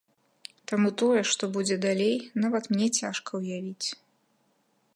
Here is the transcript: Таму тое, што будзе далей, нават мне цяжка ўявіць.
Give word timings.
Таму 0.71 0.89
тое, 1.01 1.21
што 1.31 1.49
будзе 1.57 1.75
далей, 1.87 2.15
нават 2.45 2.63
мне 2.73 2.87
цяжка 3.01 3.29
ўявіць. 3.43 3.87